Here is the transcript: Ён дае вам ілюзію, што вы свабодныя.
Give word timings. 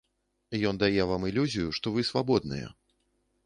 Ён 0.69 0.79
дае 0.83 1.05
вам 1.11 1.27
ілюзію, 1.31 1.67
што 1.81 1.95
вы 1.97 2.09
свабодныя. 2.13 2.67